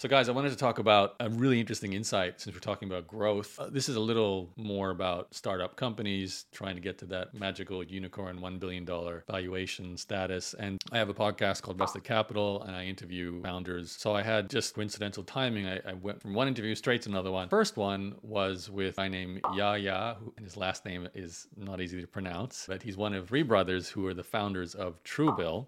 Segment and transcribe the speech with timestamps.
[0.00, 3.08] So, guys, I wanted to talk about a really interesting insight since we're talking about
[3.08, 3.58] growth.
[3.58, 7.82] Uh, this is a little more about startup companies trying to get to that magical
[7.82, 8.86] unicorn $1 billion
[9.28, 10.54] valuation status.
[10.54, 13.90] And I have a podcast called Vested Capital, and I interview founders.
[13.90, 15.66] So, I had just coincidental timing.
[15.66, 17.48] I, I went from one interview straight to another one.
[17.48, 22.00] First one was with a guy named Yahya, and his last name is not easy
[22.00, 25.66] to pronounce, but he's one of three brothers who are the founders of Truebill,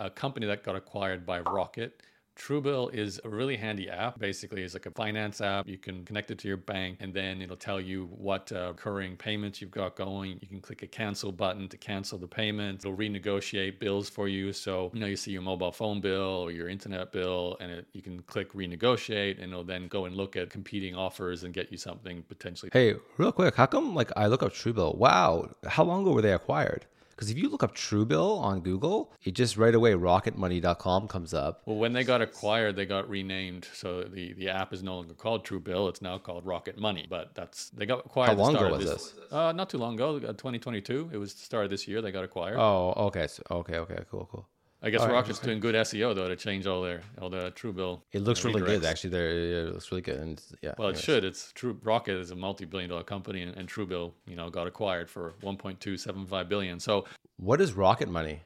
[0.00, 2.02] a company that got acquired by Rocket.
[2.40, 4.18] Truebill is a really handy app.
[4.18, 5.68] Basically, it's like a finance app.
[5.68, 9.16] You can connect it to your bank, and then it'll tell you what uh, recurring
[9.16, 10.38] payments you've got going.
[10.40, 12.80] You can click a cancel button to cancel the payment.
[12.80, 14.54] It'll renegotiate bills for you.
[14.54, 17.86] So you know you see your mobile phone bill or your internet bill, and it,
[17.92, 21.70] you can click renegotiate, and it'll then go and look at competing offers and get
[21.70, 22.70] you something potentially.
[22.72, 24.96] Hey, real quick, how come like I look up Truebill?
[24.96, 26.86] Wow, how long ago were they acquired?
[27.20, 31.60] Because if you look up Truebill on Google, it just right away rocketmoney.com comes up.
[31.66, 33.68] Well, when they got acquired, they got renamed.
[33.74, 35.90] So the, the app is no longer called Truebill.
[35.90, 37.06] It's now called Rocket Money.
[37.10, 38.28] But that's they got acquired.
[38.28, 39.10] How long ago was this?
[39.10, 39.30] this?
[39.30, 41.10] Uh, not too long ago, uh, 2022.
[41.12, 42.00] It was the start of this year.
[42.00, 42.56] They got acquired.
[42.58, 43.26] Oh, okay.
[43.26, 44.48] So, okay, okay, cool, cool.
[44.82, 47.50] I guess all right, Rocket's doing good SEO though to change all their all the
[47.52, 48.00] Truebill.
[48.12, 49.10] It looks really good, actually.
[49.10, 50.74] There, yeah, it looks really good, and yeah.
[50.78, 51.04] Well, it anyways.
[51.04, 51.24] should.
[51.24, 55.34] It's True Rocket is a multi-billion-dollar company, and, and Truebill, you know, got acquired for
[55.42, 56.80] 1.275 billion.
[56.80, 57.04] So
[57.36, 58.40] What is Rocket Money?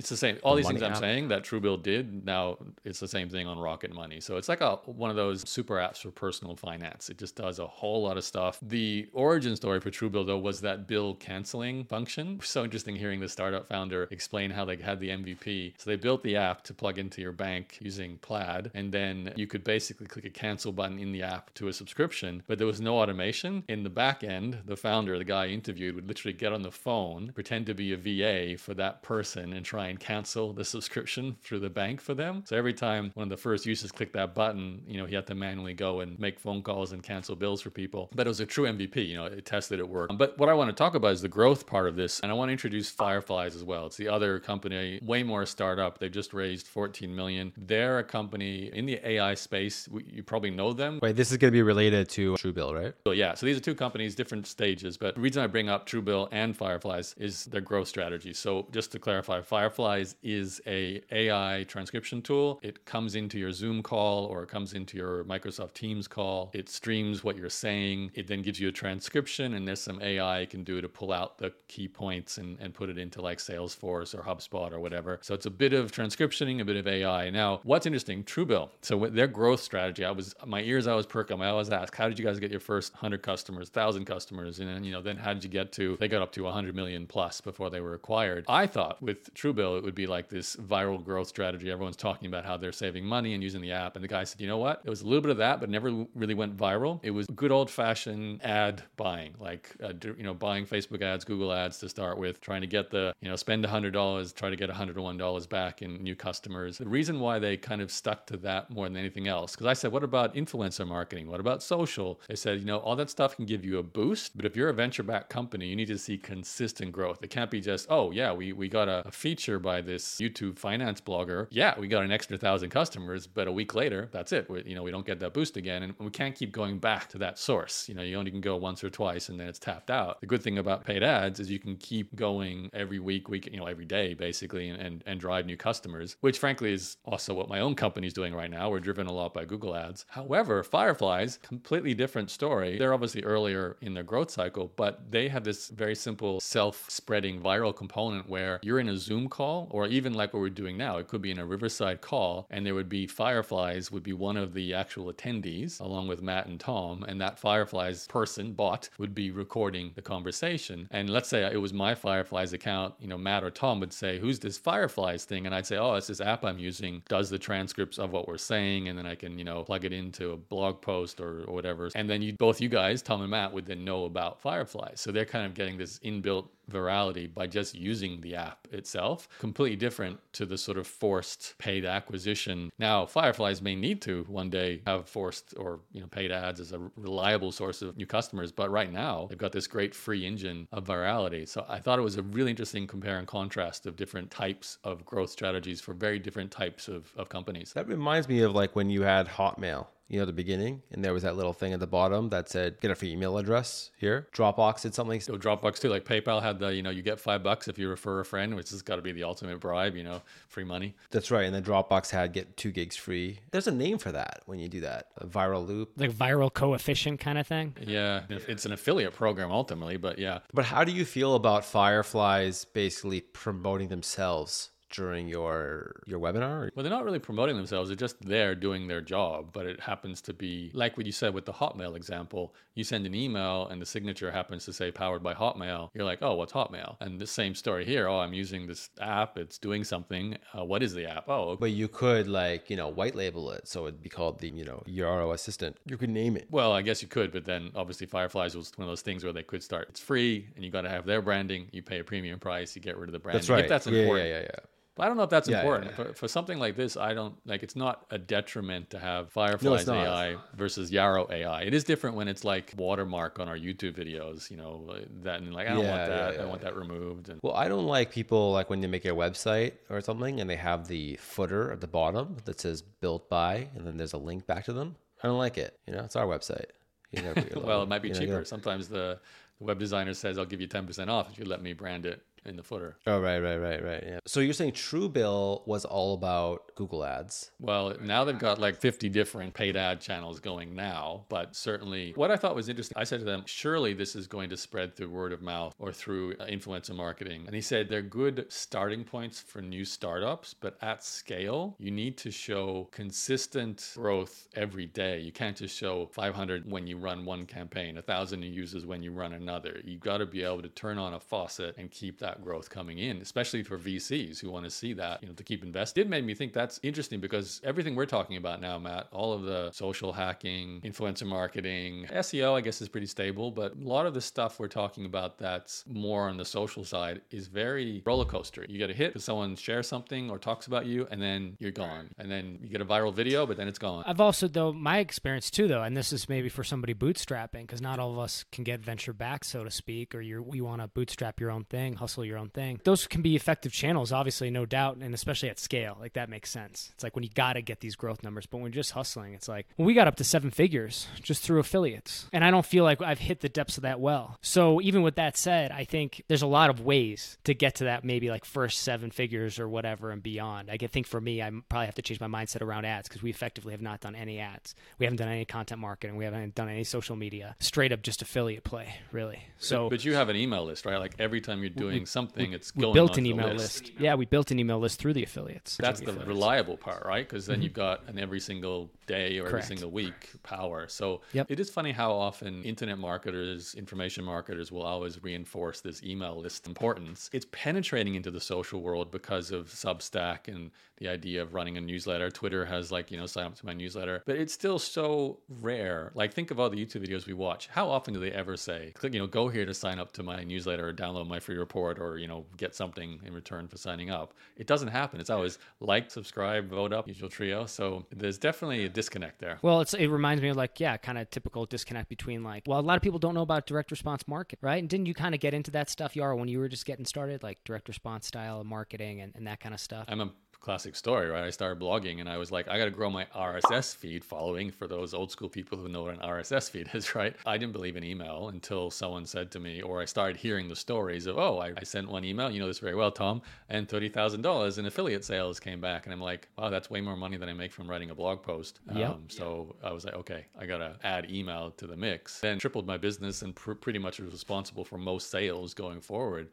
[0.00, 0.38] It's the same.
[0.42, 2.56] All The these things money I'm saying that Truebill did, now
[2.86, 4.18] it's the same thing on Rocket Money.
[4.18, 7.10] So it's like a one of those super apps for personal finance.
[7.10, 8.58] It just does a whole lot of stuff.
[8.62, 12.40] The origin story for Truebill though was that bill canceling function.
[12.50, 15.74] So interesting hearing the startup founder explain how they had the MVP.
[15.76, 19.46] So they built the app to plug into your bank using Plaid, and then you
[19.46, 22.80] could basically click a cancel button in the app to a subscription, but there was
[22.80, 23.62] no automation.
[23.68, 26.72] In the back end, the founder, the guy I interviewed, would literally get on the
[26.72, 31.36] phone, pretend to be a VA for that person, and try and cancel the subscription
[31.42, 32.42] through the bank for them.
[32.46, 35.26] So every time one of the first users clicked that button, you know, he had
[35.26, 38.08] to manually go and make phone calls and cancel bills for people.
[38.14, 40.16] But it was a true MVP, you know, it tested it worked.
[40.16, 42.34] But what I want to talk about is the growth part of this, and I
[42.34, 43.86] want to introduce Fireflies as well.
[43.86, 45.98] It's the other company, way more startup.
[45.98, 47.52] They've just raised 14 million.
[47.56, 49.88] They're a company in the AI space.
[50.06, 51.00] You probably know them.
[51.02, 52.94] Wait, this is going to be related to Truebill, right?
[53.06, 54.96] So yeah, so these are two companies, different stages.
[54.96, 58.32] But the reason I bring up Truebill and Fireflies is their growth strategy.
[58.32, 59.79] So just to clarify, Fireflies
[60.22, 62.60] is a AI transcription tool.
[62.62, 66.50] It comes into your Zoom call or it comes into your Microsoft Teams call.
[66.52, 68.10] It streams what you're saying.
[68.14, 71.38] It then gives you a transcription, and there's some AI can do to pull out
[71.38, 75.18] the key points and, and put it into like Salesforce or HubSpot or whatever.
[75.22, 77.30] So it's a bit of transcriptioning, a bit of AI.
[77.30, 78.70] Now, what's interesting, Truebill.
[78.82, 81.40] So with their growth strategy, I was my ears I was perking.
[81.40, 84.68] I always ask, how did you guys get your first hundred customers, thousand customers, and
[84.68, 85.96] then you know then how did you get to?
[85.98, 88.44] They got up to 100 million plus before they were acquired.
[88.48, 91.70] I thought with Truebill it would be like this viral growth strategy.
[91.70, 94.40] Everyone's talking about how they're saving money and using the app, and the guy said,
[94.40, 94.82] you know what?
[94.84, 97.00] It was a little bit of that, but never really went viral.
[97.02, 101.52] It was good old fashioned ad buying, like uh, you know buying Facebook ads, Google
[101.52, 104.56] ads to start with, trying to get the you know spend hundred dollars, try to
[104.56, 106.78] get hundred and one dollars back in new customers.
[106.78, 109.74] The reason why they kind of stuck to that more than anything else, because I
[109.74, 111.28] said, what about influencer marketing?
[111.28, 112.20] What about social?
[112.28, 114.68] They said, you know, all that stuff can give you a boost, but if you're
[114.68, 117.18] a venture backed company, you need to see consistent growth.
[117.22, 120.58] It can't be just, oh yeah, we we got a, a feature by this YouTube
[120.58, 121.46] finance blogger.
[121.50, 124.50] Yeah, we got an extra thousand customers, but a week later, that's it.
[124.50, 127.08] We, you know, we don't get that boost again, and we can't keep going back
[127.10, 127.88] to that source.
[127.88, 130.20] You know, you only can go once or twice, and then it's tapped out.
[130.20, 133.58] The good thing about paid ads is you can keep going every week, week, you
[133.58, 137.48] know, every day basically, and and, and drive new customers, which frankly is also what
[137.48, 138.70] my own company's doing right now.
[138.70, 140.06] We're driven a lot by Google Ads.
[140.08, 142.78] However, Fireflies, completely different story.
[142.78, 147.74] They're obviously earlier in their growth cycle, but they have this very simple self-spreading viral
[147.74, 150.98] component where you're in a Zoom call, or even like what we're doing now.
[150.98, 154.36] It could be in a Riverside call, and there would be Fireflies would be one
[154.36, 159.14] of the actual attendees, along with Matt and Tom, and that Fireflies person bot would
[159.14, 160.86] be recording the conversation.
[160.90, 164.18] And let's say it was my Fireflies account, you know, Matt or Tom would say,
[164.18, 167.02] "Who's this Fireflies thing?" And I'd say, "Oh, it's this app I'm using.
[167.08, 169.94] Does the transcripts of what we're saying, and then I can, you know, plug it
[169.94, 173.30] into a blog post or, or whatever." And then you both you guys, Tom and
[173.30, 175.00] Matt, would then know about Fireflies.
[175.00, 179.28] So they're kind of getting this inbuilt virality by just using the app itself.
[179.38, 182.70] Completely different to the sort of forced paid acquisition.
[182.78, 186.72] Now, Fireflies may need to one day have forced or you know paid ads as
[186.72, 190.68] a reliable source of new customers, but right now they've got this great free engine
[190.72, 191.48] of virality.
[191.48, 195.04] So I thought it was a really interesting compare and contrast of different types of
[195.04, 197.72] growth strategies for very different types of, of companies.
[197.74, 199.86] That reminds me of like when you had Hotmail.
[200.10, 202.80] You know, the beginning, and there was that little thing at the bottom that said
[202.80, 204.26] get a free email address here.
[204.34, 205.20] Dropbox did something.
[205.20, 207.88] So Dropbox too, like PayPal had the, you know, you get five bucks if you
[207.88, 210.96] refer a friend, which has got to be the ultimate bribe, you know, free money.
[211.12, 211.44] That's right.
[211.44, 213.38] And then Dropbox had get two gigs free.
[213.52, 215.06] There's a name for that when you do that.
[215.18, 215.92] A viral loop.
[215.96, 217.76] Like viral coefficient kind of thing.
[217.80, 220.40] Yeah, it's an affiliate program ultimately, but yeah.
[220.52, 224.70] But how do you feel about Fireflies basically promoting themselves?
[224.90, 226.70] During your your webinar?
[226.74, 227.88] Well, they're not really promoting themselves.
[227.88, 229.50] They're just there doing their job.
[229.52, 232.54] But it happens to be like what you said with the Hotmail example.
[232.74, 235.90] You send an email and the signature happens to say powered by Hotmail.
[235.94, 236.96] You're like, oh, what's Hotmail?
[237.00, 238.08] And the same story here.
[238.08, 239.38] Oh, I'm using this app.
[239.38, 240.36] It's doing something.
[240.56, 241.28] Uh, what is the app?
[241.28, 244.48] Oh, but you could like you know white label it so it'd be called the
[244.48, 245.76] you know Yaro assistant.
[245.86, 246.48] You could name it.
[246.50, 249.32] Well, I guess you could, but then obviously Fireflies was one of those things where
[249.32, 249.88] they could start.
[249.90, 251.68] It's free, and you got to have their branding.
[251.72, 252.74] You pay a premium price.
[252.74, 253.40] You get rid of the branding.
[253.40, 253.64] That's right.
[253.64, 254.28] If that's important.
[254.28, 254.60] Yeah, yeah, yeah.
[254.60, 255.90] But I don't know if that's Yeah, yeah, important.
[255.90, 255.96] yeah.
[255.96, 259.86] For, for something like this, I don't like it's not a detriment to have Fireflies
[259.86, 259.96] not.
[260.06, 261.62] AI versus Yaro AI.
[261.62, 265.40] It is different when it's like watermark on our YouTube videos, you know, uh, that
[265.40, 266.34] and like I don't Yeah, want that.
[266.34, 267.28] yeah, I yeah, want that removed.
[267.28, 270.48] And Well, I don't like people like when they make a website or something and
[270.48, 274.18] they have the footer at the bottom that says built by and then there's a
[274.18, 274.96] link back to them.
[275.22, 275.78] I don't like it.
[275.86, 276.66] You know, it's our website.
[277.12, 278.38] You know, well, it might be You know, cheaper.
[278.38, 279.18] you Sometimes the,
[279.58, 282.22] the web designer says I'll give you 10% off if you let me brand it
[282.44, 282.96] in the footer.
[283.06, 284.04] Oh, right, right, right, right.
[284.06, 284.18] Yeah.
[284.26, 287.50] So you're saying Truebill was all about Google Ads.
[287.60, 292.30] Well, now they've got like 50 different paid ad channels going now, but certainly what
[292.30, 295.10] I thought was interesting, I said to them, surely this is going to spread through
[295.10, 297.44] word of mouth or through uh, influencer marketing.
[297.46, 302.16] And he said they're good starting points for new startups, but at scale, you need
[302.18, 305.20] to show consistent growth every day.
[305.20, 309.32] You can't just show 500 when you run one campaign, 1,000 users when you run
[309.32, 309.80] another.
[309.84, 312.98] You've got to be able to turn on a faucet and keep that growth coming
[312.98, 316.06] in, especially for VCs who want to see that, you know, to keep invested.
[316.06, 319.42] It made me think that's interesting because everything we're talking about now, Matt, all of
[319.42, 324.14] the social hacking, influencer marketing, SEO, I guess is pretty stable, but a lot of
[324.14, 328.64] the stuff we're talking about that's more on the social side is very roller coaster.
[328.68, 331.70] You get a hit because someone shares something or talks about you, and then you're
[331.70, 332.10] gone.
[332.18, 334.04] And then you get a viral video, but then it's gone.
[334.06, 337.80] I've also, though, my experience too, though, and this is maybe for somebody bootstrapping, because
[337.80, 340.82] not all of us can get venture back, so to speak, or you're, you want
[340.82, 342.80] to bootstrap your own thing, hustle your own thing.
[342.84, 345.96] Those can be effective channels, obviously, no doubt, and especially at scale.
[346.00, 346.90] Like that makes sense.
[346.94, 349.34] It's like when you got to get these growth numbers, but when you're just hustling,
[349.34, 352.26] it's like, well, we got up to seven figures just through affiliates.
[352.32, 354.38] And I don't feel like I've hit the depths of that well.
[354.42, 357.84] So even with that said, I think there's a lot of ways to get to
[357.84, 360.70] that maybe like first seven figures or whatever and beyond.
[360.70, 363.30] I think for me, I probably have to change my mindset around ads because we
[363.30, 364.74] effectively have not done any ads.
[364.98, 366.16] We haven't done any content marketing.
[366.16, 367.56] We haven't done any social media.
[367.60, 369.42] Straight up just affiliate play, really.
[369.58, 370.98] So but you have an email list, right?
[370.98, 373.84] Like every time you're doing something, it's we built an email list.
[373.84, 373.92] list.
[373.98, 375.76] Yeah, we built an email list through the affiliates.
[375.76, 376.28] That's the affiliates.
[376.28, 377.28] reliable part, right?
[377.28, 378.04] Because then you've mm-hmm.
[378.04, 379.64] got an every single day or Correct.
[379.64, 380.86] every single week power.
[380.88, 381.50] So Yep.
[381.50, 386.66] it is funny how often internet marketers, information marketers will always reinforce this email list
[386.66, 387.30] importance.
[387.32, 391.80] It's penetrating into the social world because of Substack and the idea of running a
[391.80, 392.30] newsletter.
[392.30, 396.12] Twitter has like, you know, sign up to my newsletter, but it's still so rare.
[396.14, 397.68] Like think of all the YouTube videos we watch.
[397.68, 400.22] How often do they ever say, click, you know, go here to sign up to
[400.22, 403.76] my newsletter or download my free report or, you know, get something in return for
[403.76, 404.34] signing up?
[404.56, 405.20] It doesn't happen.
[405.20, 407.66] It's always like, subscribe, vote up, usual trio.
[407.66, 409.58] So there's definitely a disconnect there.
[409.62, 412.78] Well, it's it reminds me of like yeah, kind of typical disconnect between like well,
[412.78, 414.78] a lot of people don't know about direct response market, right?
[414.78, 417.04] And didn't you kind of get into that stuff, Yaro, when you were just getting
[417.04, 420.06] started, like direct response style marketing and, and that kind of stuff?
[420.08, 420.30] I'm a
[420.60, 421.44] classic story, right?
[421.44, 424.70] I started blogging and I was like, I got to grow my RSS feed following
[424.70, 427.34] for those old school people who know what an RSS feed is, right?
[427.46, 430.76] I didn't believe in email until someone said to me, or I started hearing the
[430.76, 433.88] stories of, oh, I, I sent one email, you know this very well, Tom, and
[433.88, 436.06] $30,000 in affiliate sales came back.
[436.06, 438.42] And I'm like, wow, that's way more money than I make from writing a blog
[438.42, 438.80] post.
[438.88, 439.20] Um, Yep.
[439.28, 442.40] so I was like, okay, I got to add email to the mix.
[442.40, 446.50] Then tripled my business and pr- pretty much was responsible for most sales going forward.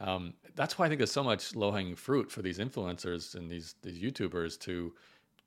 [0.00, 3.50] Um, that's why I think there's so much low hanging fruit for these influencers and
[3.50, 4.94] these these YouTubers to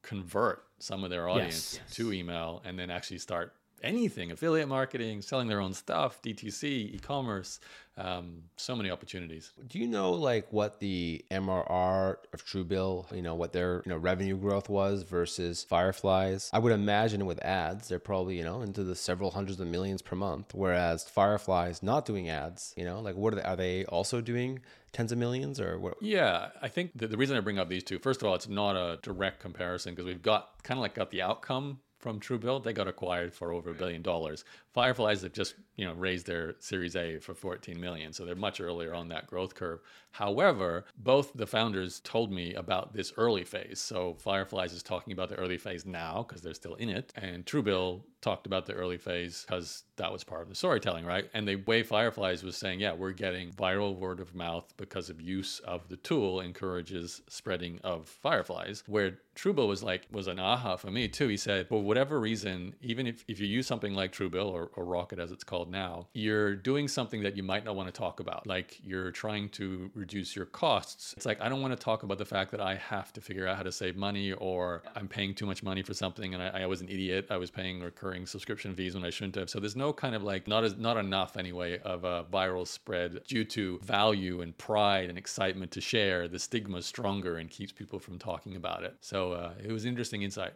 [0.01, 1.95] convert some of their audience Yes.
[1.95, 6.99] to email and then actually start anything affiliate marketing, selling their own stuff, DTC, e
[7.01, 7.59] commerce,
[7.97, 9.51] um, so many opportunities.
[9.67, 13.97] Do you know like what the MRR of Truebill, you know, what their you know
[13.97, 16.49] revenue growth was versus Fireflies?
[16.53, 20.01] I would imagine with ads, they're probably you know into the several hundreds of millions
[20.01, 23.43] per month, whereas Fireflies not doing ads, you know, like what are they?
[23.43, 24.61] Are they also doing
[24.93, 25.95] tens of millions or what?
[26.01, 28.47] Yeah, I think the, the reason I bring up these two, first of all, it's
[28.47, 32.63] not a direct comparison because we've got kind of like got the outcome from Truebill.
[32.63, 34.43] They got acquired for over a billion dollars.
[34.73, 38.59] Fireflies have just you know raised their Series A for 14 million, so they're much
[38.59, 39.79] earlier on that growth curve.
[40.11, 43.79] However, both the founders told me about this early phase.
[43.79, 47.45] So Fireflies is talking about the early phase now because they're still in it, and
[47.45, 51.29] Truebill talked about the early phase because that was part of the storytelling, right?
[51.33, 55.21] And the way Fireflies was saying, yeah, we're getting viral word of mouth because of
[55.21, 58.83] use of the tool encourages spreading of fireflies.
[58.87, 61.27] Where Truebill was like was an aha for me too.
[61.27, 64.85] He said, for whatever reason, even if, if you use something like Truebill or, or
[64.85, 68.19] Rocket as it's called now, you're doing something that you might not want to talk
[68.19, 68.45] about.
[68.45, 71.13] Like you're trying to reduce your costs.
[71.15, 73.47] It's like I don't want to talk about the fact that I have to figure
[73.47, 76.63] out how to save money or I'm paying too much money for something and I,
[76.63, 77.27] I was an idiot.
[77.29, 79.49] I was paying recurring subscription fees when I shouldn't have.
[79.49, 83.21] So there's no kind of like not as not enough anyway of a viral spread
[83.27, 86.27] due to value and pride and excitement to share.
[86.27, 88.95] The stigma is stronger and keeps people from talking about it.
[89.01, 90.49] So uh, it was interesting insight.